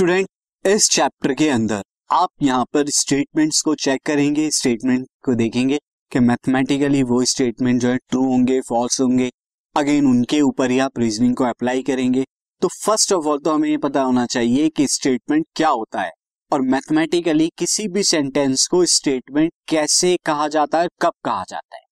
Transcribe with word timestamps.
Student, 0.00 0.28
इस 0.64 0.88
chapter 0.90 1.32
के 1.34 1.48
अंदर 1.48 1.82
आप 2.10 2.28
यहाँ 2.42 2.64
पर 2.64 2.88
स्टेटमेंट्स 2.88 3.60
को 3.62 3.74
चेक 3.74 4.02
करेंगे 4.06 4.48
स्टेटमेंट 4.50 5.06
को 5.24 5.34
देखेंगे 5.34 5.78
कि 6.12 6.20
मैथमेटिकली 6.20 7.02
वो 7.02 7.24
स्टेटमेंट 7.24 7.80
जो 7.82 7.88
है 7.88 7.96
ट्रू 7.98 8.22
होंगे 8.24 8.60
फॉल्स 8.60 9.00
होंगे। 9.00 9.30
अगेन 9.76 10.06
उनके 10.06 10.40
ऊपर 10.40 10.70
ही 10.70 10.78
आप 10.78 10.98
रीजनिंग 10.98 11.34
को 11.36 11.44
अप्लाई 11.44 11.82
करेंगे। 11.82 12.24
तो 12.62 12.68
फ़र्स्ट 12.76 13.12
ऑफ़ 13.12 13.26
ऑल 13.26 13.38
तो 13.38 13.54
हमें 13.54 13.68
ये 13.68 13.76
पता 13.78 14.02
होना 14.02 14.24
चाहिए 14.26 14.68
कि 14.68 14.86
स्टेटमेंट 14.88 15.46
क्या 15.56 15.68
होता 15.68 16.02
है 16.02 16.10
और 16.52 16.62
मैथमेटिकली 16.62 17.50
किसी 17.58 17.86
भी 17.88 18.02
सेंटेंस 18.02 18.66
को 18.66 18.84
स्टेटमेंट 18.86 19.52
कैसे 19.68 20.16
कहा 20.26 20.48
जाता 20.48 20.80
है, 20.80 20.88
कब 21.02 21.12
कहा 21.24 21.44
जाता 21.48 21.76
है। 21.76 21.82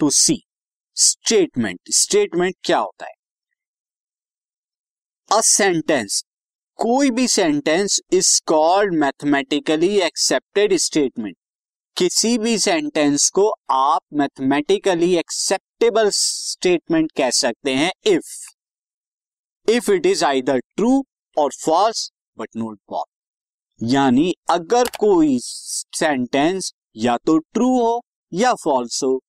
तो 0.00 0.10
सी 0.10 0.40
स्टेटमेंट 0.96 1.80
स्टेटमेंट 1.94 2.54
क्या 2.64 2.78
होता 2.78 3.06
है? 3.06 3.12
अ 5.30 5.40
सेंटेंस 5.40 6.22
कोई 6.78 7.10
भी 7.10 7.28
sentence 7.28 8.00
is 8.12 8.40
called 8.46 8.94
mathematically 8.94 9.98
accepted 10.00 10.74
statement 10.76 11.36
किसी 11.96 12.38
भी 12.38 12.58
सेंटेंस 12.58 13.28
को 13.30 13.48
आप 13.70 14.00
मैथमेटिकली 14.12 15.14
एक्सेप्टेबल 15.16 16.10
स्टेटमेंट 16.10 17.12
कह 17.12 17.30
सकते 17.30 17.74
हैं 17.74 17.90
if 18.06 18.34
if 19.68 19.90
it 19.92 20.06
is 20.06 20.24
either 20.24 20.58
true 20.58 21.04
और 21.36 21.52
फॉल्स 21.64 22.10
बट 22.38 22.48
नोट 22.56 22.78
फॉल 22.90 23.88
यानी 23.92 24.34
अगर 24.50 24.88
कोई 24.98 25.38
सेंटेंस 25.40 26.72
या 26.96 27.16
तो 27.16 27.38
ट्रू 27.38 27.68
हो 27.80 28.00
या 28.32 28.54
फॉल्स 28.54 29.02
हो. 29.04 29.20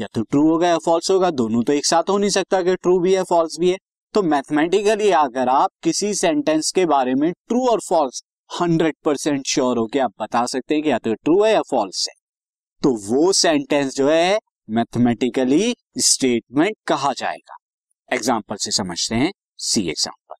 या 0.00 0.06
तो 0.14 0.22
ट्रू 0.22 0.48
होगा 0.48 0.68
या 0.68 0.78
फॉल्स 0.78 1.10
होगा, 1.10 1.30
दोनों 1.30 1.62
तो 1.62 1.72
एक 1.72 1.86
साथ 1.86 2.10
हो 2.10 2.18
नहीं 2.18 2.30
सकता 2.30 2.62
कि 2.62 2.74
ट्रू 2.76 2.98
भी 3.00 3.14
है 3.14 3.22
फॉल्स 3.22 3.56
भी 3.60 3.70
है. 3.70 3.76
तो 4.14 4.22
मैथमेटिकली 4.22 5.10
अगर 5.10 5.48
आप 5.48 5.70
किसी 5.82 6.12
सेंटेंस 6.14 6.70
के 6.72 6.84
बारे 6.86 7.14
में 7.14 7.30
ट्रू 7.32 7.66
और 7.68 7.80
फॉल्स 7.80 8.22
हंड्रेड 8.50 8.94
परसेंट 9.04 9.46
श्योर 9.46 9.78
हो 9.78 9.86
के 9.86 9.98
आप 9.98 10.12
बता 10.20 10.44
सकते 10.46 10.74
हैं 10.74 10.82
कि 10.82 10.90
या 10.90 10.98
तो 10.98 11.14
ट्रू 11.14 11.42
है 11.44 11.52
या 11.52 11.62
फॉल्स 11.70 12.06
है। 12.08 12.14
तो 12.82 12.94
वो 13.06 13.32
सेंटेंस 13.32 13.94
जो 13.96 14.08
है 14.10 14.38
मैथमेटिकली 14.70 15.74
स्टेटमेंट 16.00 16.76
कहा 16.86 17.12
जाएगा। 17.12 17.56
एग्ज़ाम्पल 18.08 18.56
से 18.56 18.70
समझते 18.70 19.14
हैं 19.14 19.32
सी 19.60 19.88
एग्ज़ाम्पल 19.90 20.34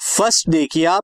फ़र्स्ट 0.00 0.48
देखिए 0.50 0.84
आप 0.86 1.02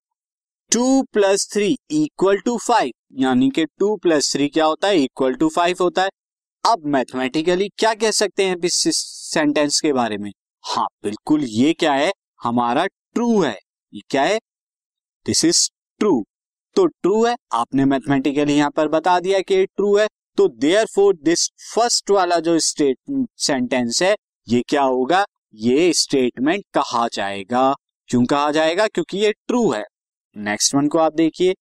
two 0.73 1.03
plus 1.13 1.49
three 1.53 1.77
equal 1.93 2.41
to 2.41 2.59
five 2.59 2.93
यानी 3.21 3.51
कि 3.51 3.65
टू 3.69 3.97
प्लस 3.99 4.33
थ्री 4.33 4.49
क्या 4.49 4.65
होता 4.65 4.89
है? 4.89 4.99
इक्वल 4.99 5.35
टू 5.35 5.49
फाइव 5.51 5.77
होता 5.81 6.03
है। 6.03 6.11
अब 6.65 6.87
मैथमेटिकली 6.89 7.69
क्या 7.79 7.95
कह 7.95 8.11
सकते 8.15 8.47
हैं 8.47 8.57
इस 8.65 8.75
सेंटेंस 9.33 9.81
के 9.81 9.93
बारे 9.93 10.19
में? 10.19 10.31
हाँ 10.65 10.87
बिल्कुल 11.03 11.45
ये 11.45 11.73
क्या 11.73 11.93
है? 11.93 12.11
हमारा 12.41 12.85
ट्रू 12.87 13.41
है। 13.43 13.57
ये 13.93 14.01
क्या 14.11 14.23
है? 14.23 14.39
दिस 15.27 15.45
इज़ 15.45 15.69
ट्रू 16.01 16.23
तो 16.77 16.85
ट्रू 16.87 17.25
है, 17.25 17.35
आपने 17.53 17.85
मैथमेटिकली 17.85 18.57
यहाँ 18.57 18.71
पर 18.71 18.89
बता 18.89 19.19
दिया 19.21 19.41
कि 19.41 19.65
ट्रू 19.67 19.97
है 19.97 20.07
तो 20.39 20.47
देयर 20.51 20.87
फोर 20.87 21.15
दिस 21.25 21.49
फ़र्स्ट 21.75 22.11
वाला 22.11 22.39
जो 22.41 22.59
स्टेट 22.61 22.97
सेंटेंस 23.39 24.03
है, 24.03 24.15
ये 24.49 24.63
क्या 24.69 24.83
होगा? 24.83 25.25
ये 25.55 25.93
स्टेटमेंट 25.95 26.65
कहा 26.75 27.07
जाएगा। 27.13 27.73
क्यों 28.11 28.25
कहा 28.27 28.51
जाएगा? 28.51 28.87
क्योंकि 28.89 29.19
ये 29.19 29.33
ट्रू 29.33 29.71
है। 29.73 29.85
नेक्स्ट 30.37 30.75
वन 30.75 30.89
को 30.89 30.99
आप 30.99 31.15
देखिए। 31.15 31.55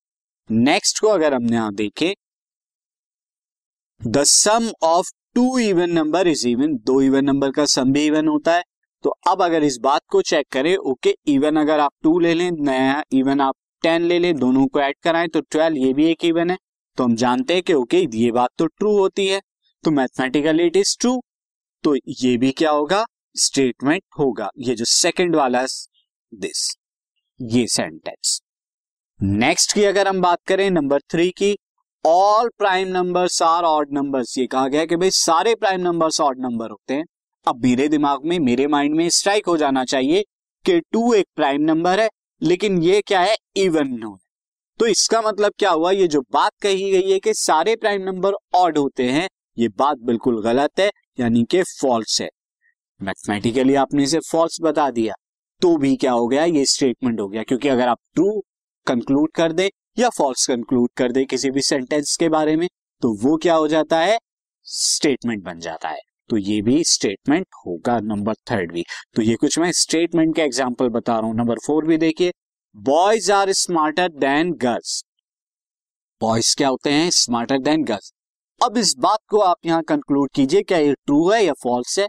नेक्स्ट 0.50 1.00
को 1.00 1.08
अगर 1.08 1.34
हमने 1.34 1.56
यहाँ 1.56 1.74
देखे 1.76 2.16
the 4.02 4.24
sum 4.26 4.72
of 4.84 5.12
two 5.36 5.58
even 5.60 5.92
number 5.92 6.28
is 6.28 6.48
even 6.48 6.76
दो 6.86 7.02
इवन 7.02 7.26
नंबर 7.26 7.52
का 7.52 7.66
सम 7.68 7.92
भी 7.94 8.06
इवन 8.06 8.28
होता 8.28 8.56
है। 8.56 8.64
तो 9.04 9.10
अब 9.28 9.42
अगर 9.42 9.64
इस 9.64 9.78
बात 9.78 10.02
को 10.10 10.22
चेक 10.22 10.48
करें 10.52 10.76
ओके 10.78 11.16
इवन 11.28 11.56
अगर 11.56 11.80
आप 11.80 11.92
टू 12.04 12.18
ले 12.20 12.34
लें, 12.34 12.50
नया 12.52 13.04
इवन 13.12 13.42
आप 13.42 13.56
टेन 13.84 14.02
ले 14.04 14.20
लें, 14.20 14.36
दोनों 14.36 14.66
को 14.68 14.80
ऐड 14.80 14.96
कराएँ 15.04 15.28
तो 15.28 15.42
ट्वेल्व 15.42 15.78
ये 15.78 15.94
भी 15.94 16.06
एक 16.06 16.26
इवन 16.26 16.50
है। 16.50 16.58
तो 16.98 17.04
हम 17.04 17.16
जानते 17.16 17.54
हैं 17.54 17.64
कि 17.64 17.74
ओके 17.74 17.98
ये 18.16 18.32
बात 18.32 18.50
तो 18.58 18.66
ट्रू 18.68 18.98
होती 18.98 19.28
है। 19.28 19.42
तो 19.84 19.92
मैथमेटिकली 19.92 20.66
इट 20.68 20.78
इज़ 20.78 20.96
ट्रू 21.00 21.22
तो 21.84 21.96
ये 21.96 22.36
भी 22.38 22.52
क्या 22.52 22.72
होगा? 22.72 23.06
स्टेटमेंट 23.36 24.04
होगा। 24.20 24.50
ये 24.60 24.76
जो 24.76 24.86
सेकंड 24.86 25.36
वाला 25.36 25.64
दिस 26.32 26.68
ये 27.40 27.66
सेंटेंस 27.68 28.40
नेक्स्ट 29.20 29.74
की 29.74 29.84
अगर 29.84 30.08
हम 30.08 30.22
बात 30.22 30.40
करें 30.48 30.70
नंबर 30.72 31.00
थ्री 31.12 31.30
की 31.32 31.56
all 32.06 32.50
prime 32.58 32.88
numbers 32.88 33.42
are 33.42 33.64
odd 33.64 33.94
numbers 33.94 34.38
ये 34.38 34.46
कहा 34.48 34.68
गया 34.68 34.86
कि 34.86 34.96
भाई, 34.96 35.12
सारे 35.12 35.56
प्राइम 35.56 35.82
नंबर्स 35.82 36.20
ऑड 36.22 36.40
नंबर 36.40 36.70
होते 36.70 36.94
हैं। 36.94 37.06
अब 37.48 37.64
मेरे 37.64 37.88
दिमाग 37.88 38.26
में, 38.26 38.38
मेरे 38.40 38.68
माइंड 38.68 38.96
में 38.96 39.08
स्ट्राइक 39.10 39.48
हो 39.48 39.58
जाना 39.58 39.84
चाहिए 39.86 40.24
कि 40.66 40.80
टू 40.82 41.14
एक 41.14 41.28
प्राइम 41.36 41.62
नंबर 41.62 42.00
है, 42.00 42.10
लेकिन 42.42 42.82
ये 42.84 43.02
क्या 43.02 43.20
है? 43.22 43.36
इवन 43.58 43.88
नो 43.94 44.18
तो 44.80 44.88
इसका 44.88 45.22
मतलब 45.22 45.54
क्या 45.60 45.70
हुआ? 45.70 45.92
ये 45.92 46.08
जो 46.08 46.22
बात 46.34 46.52
कही 46.62 46.92
गई 46.92 47.12
है 47.12 47.20
कि 47.20 47.34
सारे 47.34 47.76
प्राइम 47.76 48.02
नंबर 48.02 48.34
ऑड 48.56 48.78
होते 48.78 49.04
हैं, 49.04 49.28
ये 49.58 49.68
बात 49.70 49.98
बिल्कुल 50.00 50.42
गलत 50.44 50.80
है, 50.80 50.90
यानी 51.20 51.44
कि 51.44 51.64
फॉल्स 51.72 52.22
है। 52.22 52.30
मैथमेटिकली 53.02 53.76
आपने 53.76 54.04
इसे 54.04 54.20
फॉल्स 54.30 54.58
बता 54.62 54.90
दिया 54.92 55.14
तो 55.62 55.76
भी 55.78 55.96
क्या 55.96 56.12
हो 56.12 56.28
गया? 56.28 56.44
ये 56.46 56.66
स्टेटमेंट 56.66 57.20
हो 57.20 57.28
गया, 57.28 57.44
क्योंकि 57.44 57.68
अगर 57.68 57.88
आप 57.88 58.00
ट्रू 58.16 58.42
कंक्लूड 58.88 59.32
कर 59.32 59.52
दे 59.52 59.70
या 59.98 60.10
फॉल्स 60.10 60.48
कंक्लूड 60.48 60.90
कर 60.98 61.12
दे 61.12 61.26
किसी 61.26 61.52
भी 61.52 61.62
सेंटेंस 61.62 62.16
के 62.18 62.30
बारे 62.30 62.56
में 62.56 62.68
तो 63.02 63.14
वो 63.20 63.38
क्या 63.38 63.56
हो 63.56 63.68
जाता 63.68 64.00
है? 64.00 64.18
स्टेटमेंट 64.68 65.44
बन 65.44 65.60
जाता 65.60 65.90
है। 65.90 66.02
तो 66.30 66.38
ये 66.38 66.62
भी 66.62 66.84
स्टेटमेंट 66.86 67.46
होगा 67.66 68.00
नंबर 68.02 68.34
थर्ड 68.52 68.72
भी। 68.74 68.84
तो 69.16 69.22
ये 69.22 69.36
कुछ 69.36 69.58
मैं 69.60 69.72
स्टेटमेंट 69.74 70.36
के 70.36 70.42
एग्ज़ाम्पल 70.42 70.90
बता 70.90 71.18
रहा 71.20 71.28
हूँ। 71.28 71.36
नंबर 71.36 71.60
फोर 71.66 71.86
भी 71.86 71.98
देखिए। 71.98 72.32
Boys 72.76 73.32
are 73.32 73.52
smarter 73.54 74.10
than 74.10 74.52
girls 74.62 75.04
boys 76.22 76.56
क्या 76.58 76.68
होते 76.68 76.92
हैं? 76.92 77.10
स्मार्टर 77.12 77.60
देन 77.60 77.84
गर्ल्स 77.84 78.12
अब 78.62 78.78
इस 78.78 78.94
बात 79.00 79.20
को 79.30 79.40
आप 79.40 79.58
यहाँ 79.66 79.84
कंक्लूड 79.84 80.30
कीजिए, 80.36 80.62
क्या 80.64 80.78
ये 80.78 80.94
ट्रू 80.96 81.30
है 81.30 81.44
या 81.46 81.54
फॉल्स 81.64 82.00
है? 82.00 82.08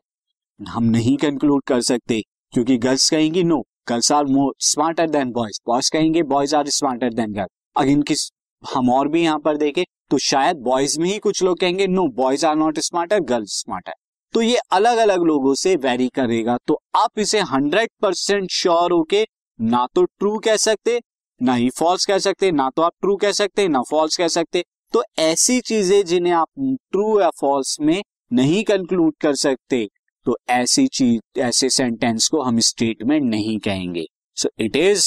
हम 0.61 0.85
नहीं 0.87 1.17
कंक्लूड 1.17 1.63
कर 1.67 1.81
सकते, 1.83 2.21
क्योंकि 2.53 2.77
गर्ल्स 2.79 3.09
कहेंगी 3.11 3.43
no 3.45 3.61
girls 3.89 4.11
are 4.13 4.25
more 4.27 4.53
smarter 4.61 5.11
than 5.11 5.31
boys 5.33 5.61
boys 5.67 5.91
कहेंगे 5.93 6.23
boys 6.25 6.55
are 6.57 6.69
smarter 6.71 7.13
than 7.13 7.33
girls 7.33 7.51
अगर 7.77 7.89
इनकी 7.89 8.15
हम 8.63 8.91
और 8.91 9.09
भी 9.09 9.23
यहाँ 9.23 9.39
पर 9.39 9.57
देखें 9.57 9.85
तो 10.11 10.19
शायद 10.21 10.57
बॉयज़ 10.63 10.99
में 11.01 11.09
ही 11.11 11.19
कुछ 11.19 11.43
लोग 11.43 11.59
कहेंगे 11.59 11.87
no 11.87 12.07
boys 12.15 12.47
are 12.47 12.57
not 12.57 12.79
smarter 12.81 13.21
girls 13.25 13.61
smarter 13.61 13.93
तो 14.35 14.43
ये 14.43 14.59
अलग 14.73 14.97
अलग 14.99 15.23
लोगों 15.25 15.55
से 15.55 15.75
वेरी 15.79 16.09
करेगा। 16.09 16.57
तो 16.67 16.81
आप 16.97 17.19
इसे 17.19 17.41
हंड्रेड 17.53 17.91
परसेंट 18.03 18.51
श्योर 18.53 18.93
होके 18.93 19.25
ना 19.59 19.87
तो 19.95 20.05
ट्रू 20.05 20.39
कह 20.39 20.57
सकते, 20.59 21.01
ना 21.41 21.55
ही 21.55 21.71
फॉल्स 21.71 22.07
कह 22.07 22.19
सकते, 22.19 22.51
ना 22.53 22.69
तो 22.71 22.83
आप 22.83 22.93
ट्रू 23.01 23.17
कह 23.17 23.33
सकते, 23.33 23.67
ना 23.69 23.83
फॉल्स 23.91 24.17
कह 24.17 24.29
सकते। 24.29 24.65
तो 24.93 25.03
ऐसी 25.21 25.61
चीज़ें 25.61 26.05
जिन्हें 26.05 26.33
आप 26.35 26.49
ट्रू 26.59 27.21
या 27.21 27.31
फॉल्स 27.41 27.77
में 27.81 28.03
नहीं 28.31 28.63
कंक्लूड 28.65 29.15
कर 29.21 29.35
सकते 29.37 29.89
तो 30.27 30.37
ऐसी 30.51 30.87
चीज़, 30.89 31.41
ऐसे 31.41 31.69
सेंटेंस 31.71 32.29
को 32.29 32.41
हम 32.43 32.59
स्टेटमेंट 32.61 33.25
नहीं 33.25 33.59
कहेंगे। 33.59 34.05
So 34.37 34.49
it 34.61 34.77
is 34.77 35.07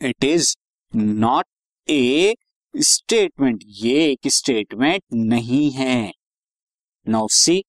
it 0.00 0.24
is 0.24 0.54
not 0.92 1.46
a 1.88 2.34
statement 2.74 3.62
ये 3.76 4.04
एक 4.04 4.28
स्टेटमेंट 4.28 5.02
नहीं 5.14 5.70
है। 5.72 6.12
नाउ 7.08 7.26
सी 7.28 7.62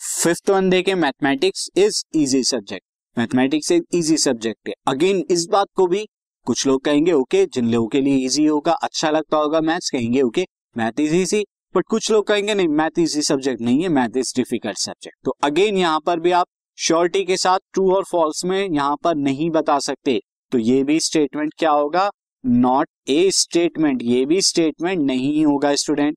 फिफ्थ 0.00 0.50
वन 0.50 0.68
देखे 0.70 0.94
mathematics 0.94 1.68
is 1.76 2.02
easy 2.14 2.42
subject 2.44 3.18
mathematics 3.18 3.70
एक 3.72 3.84
इजी 3.94 4.16
सब्जेक्ट 4.16 4.68
है 4.68 4.74
अगेन 4.86 5.22
इस 5.30 5.46
बात 5.46 5.66
को 5.76 5.86
भी 5.86 6.04
कुछ 6.46 6.66
लोग 6.66 6.84
कहेंगे 6.84 7.12
ओके 7.12 7.44
okay, 7.44 7.54
जिन 7.54 7.70
लोगों 7.70 7.88
के 7.88 8.00
लिए 8.00 8.16
इजी 8.16 8.44
होगा 8.46 8.72
अच्छा 8.72 9.10
लगता 9.10 9.36
होगा 9.36 9.60
मैथ्स 9.60 9.90
कहेंगे 9.90 10.22
okay 10.22 10.46
math 10.76 11.00
is 11.00 11.14
easy 11.14 11.44
but 11.74 11.86
कुछ 11.86 12.10
लोग 12.10 12.26
कहेंगे 12.26 12.54
नहीं 12.54 12.68
मैथ 12.68 12.98
इजी 12.98 13.22
सब्जेक्ट 13.22 13.60
नहीं 13.60 13.82
है 13.82 13.88
मैथ 13.88 14.16
इज़ 14.16 14.32
डिफ़िकल्ट 14.36 14.78
सब्जेक्ट 14.78 15.16
तो 15.24 15.36
अगेन 15.44 15.78
यहाँ 15.78 16.00
पर 16.00 16.20
भी 16.20 16.30
आप 16.32 16.46
श्योरिटी 16.78 17.24
के 17.24 17.36
साथ 17.36 17.58
ट्रू 17.72 17.90
और 17.94 18.04
फॉल्स 18.04 18.44
में 18.44 18.68
यहाँ 18.68 18.96
पर 19.04 19.14
नहीं 19.14 19.50
बता 19.50 19.78
सकते। 19.78 20.20
तो 20.52 20.58
ये 20.58 20.82
भी 20.84 21.00
स्टेटमेंट 21.00 21.54
क्या 21.58 21.70
होगा? 21.70 22.10
नॉट 22.44 22.88
ए 23.08 23.30
स्टेटमेंट 23.30 24.02
ये 24.02 24.24
भी 24.26 24.40
स्टेटमेंट 24.42 25.02
नहीं 25.02 25.44
होगा 25.46 25.74
स्टूडेंट 25.74 26.16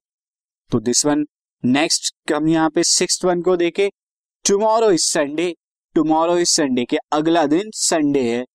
तो 0.71 0.79
दिस 0.79 1.05
वन 1.05 1.25
नेक्स्ट 1.63 2.31
हम 2.33 2.47
यहाँ 2.47 2.69
पे 2.69 2.83
सिक्स 2.83 3.23
वन 3.25 3.41
को 3.41 3.55
देखे। 3.57 3.89
Tomorrow 4.45 4.89
is 4.91 5.03
Sunday 5.03 5.53
tomorrow 5.95 6.37
is 6.37 6.49
Sunday 6.49 6.83
के 6.85 6.97
अगला 7.11 7.45
दिन 7.45 7.71
संडे 7.75 8.21
है। 8.23 8.45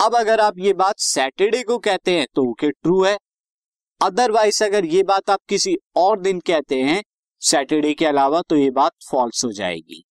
अब 0.00 0.14
अगर 0.14 0.40
आप 0.40 0.58
ये 0.58 0.72
बात 0.72 0.98
सैटरडे 0.98 1.62
को 1.62 1.78
कहते 1.78 2.16
हैं 2.18 2.26
तो 2.34 2.42
ओके 2.50 2.70
ट्रू 2.70 3.02
है। 3.04 3.16
अदरवाइज़ 4.00 4.62
अगर 4.64 4.84
ये 4.84 5.02
बात 5.02 5.30
आप 5.30 5.40
किसी 5.48 5.76
और 5.96 6.20
दिन 6.20 6.40
कहते 6.40 6.80
हैं 6.82 7.02
सैटरडे 7.42 7.92
के 7.94 8.06
अलावा 8.06 8.42
तो 8.48 8.56
ये 8.56 8.70
बात 8.70 8.92
फॉल्स 9.10 9.44
हो 9.44 9.52
जाएगी। 9.52 10.02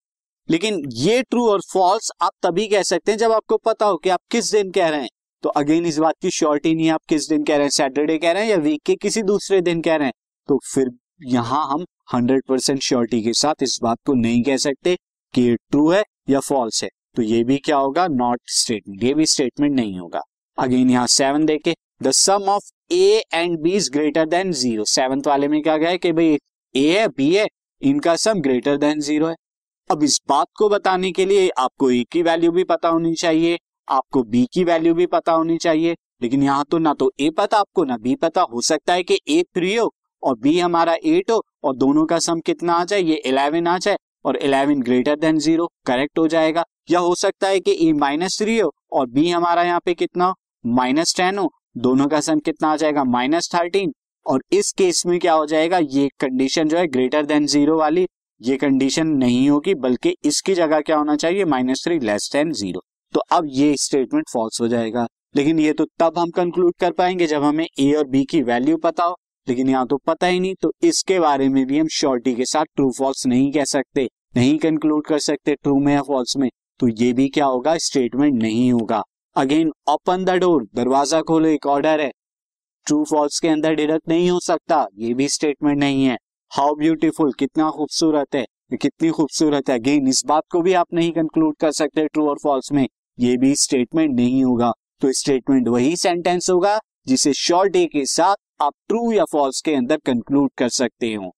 लेकिन 0.49 0.81
ये 0.93 1.21
ट्रू 1.21 1.47
और 1.49 1.61
फॉल्स 1.71 2.11
आप 2.21 2.31
तभी 2.43 2.67
कह 2.67 2.83
सकते 2.83 3.11
हैं 3.11 3.17
जब 3.19 3.31
आपको 3.31 3.57
पता 3.57 3.85
हो 3.85 3.97
कि 3.97 4.09
आप 4.09 4.21
किस 4.31 4.51
दिन 4.51 4.71
कह 4.71 4.89
रहे 4.89 5.01
हैं। 5.01 5.09
तो 5.43 5.49
अगेन 5.51 5.85
इस 5.85 5.97
बात 5.97 6.15
की 6.21 6.31
श्योरिटी 6.31 6.73
नहीं 6.75 6.89
आप 6.89 7.01
किस 7.09 7.29
दिन 7.29 7.43
कह 7.43 7.55
रहे 7.55 7.63
हैं 7.63 7.69
सैटरडे 7.69 8.17
कह 8.17 8.31
रहे 8.31 8.43
हैं 8.43 8.49
या 8.49 8.57
वीक 8.57 8.81
के 8.81 8.95
किसी 8.95 9.23
दूसरे 9.23 9.61
दिन 9.61 9.81
कह 9.81 9.95
रहे 9.95 10.07
हैं। 10.07 10.13
तो 10.49 10.59
फिर 10.65 10.89
यहाँ 11.23 11.65
हम 11.67 11.85
हंड्रेड 12.13 12.41
परसेंट 12.47 12.81
श्योरिटी 12.81 13.21
के 13.21 13.33
साथ 13.33 13.63
इस 13.63 13.77
बात 13.83 13.97
को 14.05 14.13
नहीं 14.13 14.41
कह 14.43 14.57
सकते 14.57 14.95
कि 15.33 15.55
ट्रू 15.71 15.89
है 15.91 16.03
या 16.29 16.39
फॉल्स 16.39 16.83
है। 16.83 16.89
तो 17.15 17.21
ये 17.21 17.43
भी 17.43 17.57
क्या 17.57 17.77
होगा? 17.77 18.07
नॉट 18.07 18.39
स्टेटमेंट 18.47 19.03
ये 19.03 19.13
भी 19.13 19.25
स्टेटमेंट 19.25 19.75
नहीं 19.75 19.99
होगा। 19.99 20.21
अगेन 20.57 20.89
यहाँ 20.89 21.07
सेवन 21.07 21.45
देखे। 21.45 21.75
The 22.03 22.11
sum 22.11 22.49
of 22.49 22.71
A 22.91 23.23
and 23.33 23.59
B 23.59 23.71
is 23.71 23.89
greater 23.91 24.25
than 24.25 24.51
zero 24.51 24.85
seventh 24.85 25.27
वाले 25.27 25.47
में 25.47 25.61
क्या 25.61 25.77
गया 25.77 25.89
है 25.89 25.97
कि 25.97 26.11
भाई 26.11 26.37
ए 26.75 26.87
है 26.99 27.07
बी 27.07 27.33
है, 27.35 27.47
इनका 27.81 28.15
सम 28.15 28.41
ग्रेटर 28.41 28.77
देन 28.77 28.99
ज़ीरो 28.99 29.27
है। 29.27 29.35
अब 29.89 30.03
इस 30.03 30.19
बात 30.29 30.47
को 30.57 30.69
बताने 30.69 31.11
के 31.11 31.25
लिए 31.25 31.49
आपको 31.49 31.89
ए 31.91 32.03
की 32.11 32.21
वैल्यू 32.21 32.51
भी 32.51 32.63
पता 32.63 32.89
होनी 32.89 33.13
चाहिए, 33.15 33.57
आपको 33.87 34.23
बी 34.23 34.45
की 34.53 34.63
वैल्यू 34.63 34.93
भी 34.93 35.05
पता 35.07 35.31
होनी 35.31 35.57
चाहिए। 35.57 35.95
लेकिन 36.21 36.43
यहाँ 36.43 36.65
तो 36.71 36.77
ना 36.77 36.93
तो 36.93 37.11
ए 37.19 37.29
पता, 37.29 37.57
आपको 37.57 37.83
ना 37.83 37.97
बी 37.97 38.15
पता। 38.15 38.41
हो 38.43 38.61
सकता 38.61 38.93
है 38.93 39.03
कि 39.03 39.19
ए 39.27 39.43
थ्री 39.55 39.75
हो 39.75 39.93
और 40.23 40.37
बी 40.37 40.57
हमारा 40.59 40.95
एट 40.95 41.31
हो, 41.31 41.41
और 41.63 41.75
दोनों 41.75 42.05
का 42.05 42.19
सम 42.19 42.39
कितना 42.39 42.73
आ 42.73 42.83
जाए? 42.83 43.01
ये 43.01 43.15
इलेवन 43.15 43.67
आ 43.67 43.77
जाए, 43.77 43.97
और 44.25 44.37
eleven 44.37 44.81
greater 44.81 45.15
than 45.15 45.39
zero 45.39 45.67
correct 45.85 46.19
हो 46.19 46.27
जाएगा। 46.27 46.63
या 46.91 46.99
हो 46.99 47.15
सकता 47.15 47.47
है 47.47 47.59
कि 47.59 47.77
ए 47.81 47.91
माइनस 47.93 48.37
थ्री 48.41 48.57
हो, 48.59 48.71
और 48.91 49.07
बी 49.07 49.29
हमारा 49.29 49.63
यहाँ 49.63 49.81
पे 49.85 49.93
कितना 49.93 50.25
हो? 50.25 50.33
माइनस 50.65 51.15
टेन 51.17 51.37
हो। 51.37 51.51
दोनों 51.77 52.07
का 52.07 52.19
सम 52.21 52.39
कितना 52.39 52.67
आ 52.67 52.75
जाएगा? 52.75 53.03
माइनस 53.03 53.49
थर्टीन 53.55 53.93
और 54.25 54.41
इस 54.51 54.71
केस 54.71 55.05
में 55.05 55.19
क्या 55.19 55.33
हो 55.33 55.45
जाएगा? 55.45 55.77
ये 55.79 56.09
कंडीशन 56.19 56.67
जो 56.69 56.77
है 56.77 56.87
ग्रेटर 56.87 57.25
देन 57.25 57.45
ज़ीरो 57.47 57.77
वाली, 57.77 58.05
ये 58.41 58.57
कंडीशन 58.57 59.07
नहीं 59.07 59.49
होगी, 59.49 59.73
बल्कि 59.75 60.15
इसकी 60.25 60.53
जगह 60.53 60.81
क्या 60.81 60.97
होना 60.97 61.15
चाहिए? 61.15 61.45
Minus 61.45 61.83
three 61.85 61.99
less 61.99 62.29
than 62.33 62.51
zero 62.53 62.81
तो 63.13 63.19
अब 63.31 63.47
ये 63.49 63.75
स्टेटमेंट 63.77 64.29
फॉल्स 64.29 64.61
हो 64.61 64.67
जाएगा। 64.67 65.05
लेकिन 65.35 65.59
ये 65.59 65.73
तो 65.73 65.85
तब 65.99 66.17
हम 66.17 66.29
कंक्लूड 66.31 66.73
कर 66.79 66.91
पाएँगे 66.91 67.27
जब 67.27 67.43
हमें 67.43 67.65
ए 67.79 67.91
और 67.93 68.07
बी 68.07 68.23
की 68.25 68.41
वैल्यू 68.43 68.77
पता 68.77 69.03
हो। 69.03 69.15
लेकिन 69.47 69.69
यहाँ 69.69 69.85
तो 69.87 69.97
पता 70.07 70.27
ही 70.27 70.39
नहीं 70.39 70.55
तो 70.61 70.71
इसके 70.83 71.19
बारे 71.19 71.47
में 71.49 71.65
भी 71.67 71.79
हम 71.79 71.87
श्योरिटी 71.91 72.33
के 72.35 72.45
साथ 72.45 72.65
ट्रू 72.75 72.91
फॉल्स 72.91 73.25
नहीं 73.27 73.51
कह 73.51 73.63
सकते, 73.65 74.07
नहीं 74.35 74.57
कंक्लूड 74.59 75.05
कर 75.05 75.19
सकते 75.21 75.55
ट्रू 75.55 75.79
में 75.79 75.93
या 75.93 76.01
फॉल्स 76.03 76.37
में 76.37 76.49
तो 76.79 76.87
ये 76.89 77.11
भी 77.13 77.27
क्या 77.29 77.45
होगा 77.45 77.77
स्टेटमेंट 77.79 78.41
नहीं 78.41 78.71
होगा। 78.71 79.01
अगेन 79.35 79.71
ओपन 79.89 80.23
द 80.25 80.29
डोर 80.31 80.67
दरवाज़ा 80.75 81.21
खोलो, 81.21 81.47
एक 81.47 81.65
ऑर्डर 81.67 82.01
है। 82.01 82.11
ट्रू 82.87 83.03
फॉल्स 83.03 83.39
के 83.39 83.47
अंदर 83.47 83.75
डिडक्ट 83.75 84.09
नहीं 84.09 84.29
हो 84.29 84.39
सकता, 84.41 84.85
ये 84.95 85.13
भी 85.13 85.27
स्टेटमेंट 85.29 85.77
नहीं 85.79 86.05
है। 86.05 86.17
हाउ 86.51 86.75
ब्यूटीफुल 86.75 87.31
कितना 87.33 87.69
खूबसूरत 87.71 88.35
है 88.35 88.45
कितनी 88.73 89.09
खूबसूरत 89.09 89.69
है। 89.69 89.75
अगेन 89.75 90.07
इस 90.07 90.21
बात 90.27 90.43
को 90.51 90.61
भी 90.61 90.73
आप 90.73 90.93
नहीं 90.93 91.11
कंक्लूड 91.11 91.55
कर 91.57 91.71
सकते 91.71 92.05
ट्रू 92.05 92.27
और 92.29 92.37
फॉल्स 92.43 92.71
में, 92.71 92.87
ये 93.17 93.35
भी 93.37 93.53
स्टेटमेंट 93.55 94.15
नहीं 94.15 94.43
होगा। 94.43 94.71
तो 95.01 95.11
स्टेटमेंट 95.13 95.67
वही 95.67 95.95
सेंटेंस 95.97 96.49
होगा, 96.49 96.79
जिसे 97.07 97.33
शॉर्ट 97.35 97.75
ए 97.75 97.85
के 97.85 98.05
साथ 98.07 98.35
आप 98.61 98.73
ट्रू 98.87 99.11
या 99.11 99.23
फॉल्स 99.31 99.61
के 99.61 99.75
अंदर 99.75 99.97
कंक्लूड 99.97 100.51
कर 100.57 100.69
सकते 100.69 101.13
हो। 101.13 101.35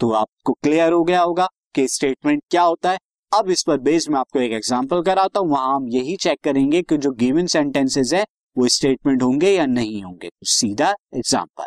तो 0.00 0.10
आपको 0.12 0.52
क्लियर 0.52 0.92
हो 0.92 1.04
गया 1.04 1.20
होगा 1.22 1.48
कि 1.74 1.88
स्टेटमेंट 1.88 2.42
क्या 2.50 2.62
होता 2.62 2.90
है। 2.90 2.98
अब 3.32 3.50
इस 3.50 3.62
पर 3.62 3.78
बेस्ड 3.78 4.10
मैं 4.10 4.18
आपको 4.20 4.40
एक 4.40 4.52
एग्जांपल 4.52 5.02
कराता 5.02 5.40
हूँ। 5.40 5.48
वहाँ 5.48 5.74
हम 5.76 5.88
यही 5.88 6.16
चेक 6.16 6.40
करेंगे 6.44 6.82
कि 6.82 6.96
जो 6.96 7.10
गिवन 7.12 7.46
सेंटेंसेस 7.46 8.12
है, 8.14 8.24
वो 8.58 8.68
स्टेटमेंट 8.68 9.22
होंगे 9.22 9.50
या 9.50 9.66
नहीं 9.66 10.02
होंगे। 10.02 10.30
सीधा 10.44 10.94
example 11.14 11.66